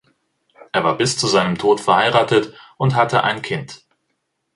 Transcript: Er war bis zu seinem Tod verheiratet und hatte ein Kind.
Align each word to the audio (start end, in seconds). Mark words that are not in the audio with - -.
Er 0.71 0.83
war 0.83 0.97
bis 0.97 1.15
zu 1.15 1.27
seinem 1.27 1.59
Tod 1.59 1.79
verheiratet 1.79 2.55
und 2.77 2.95
hatte 2.95 3.23
ein 3.23 3.43
Kind. 3.43 3.83